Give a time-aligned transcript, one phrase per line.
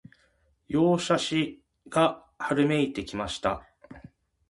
[0.69, 3.63] 陽射しが春めいてまいりました